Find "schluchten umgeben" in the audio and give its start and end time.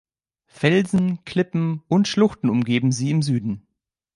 2.07-2.91